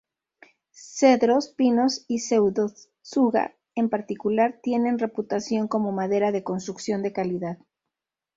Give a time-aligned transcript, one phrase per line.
[0.71, 7.59] Cedros, pinos y "Pseudotsuga", en particular, tienen reputación como madera de construcción de calidad.